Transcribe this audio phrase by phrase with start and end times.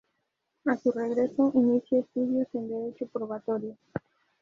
[0.65, 3.77] A su regreso, inicia estudios en Derecho Probatorio.